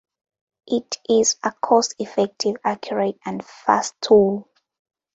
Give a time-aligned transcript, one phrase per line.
[0.65, 4.49] It is a cost effective, accurate and fast tool.